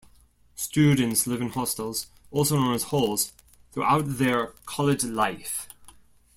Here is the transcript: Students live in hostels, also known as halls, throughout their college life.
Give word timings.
Students 0.55 1.27
live 1.27 1.41
in 1.43 1.49
hostels, 1.49 2.07
also 2.31 2.57
known 2.57 2.73
as 2.73 2.85
halls, 2.85 3.33
throughout 3.71 4.17
their 4.17 4.47
college 4.65 5.03
life. 5.03 5.67